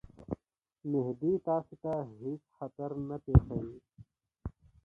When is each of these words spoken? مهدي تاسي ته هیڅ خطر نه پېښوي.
مهدي 0.91 1.33
تاسي 1.45 1.75
ته 1.83 1.93
هیڅ 2.19 2.41
خطر 2.57 2.89
نه 3.07 3.17
پېښوي. 3.25 3.77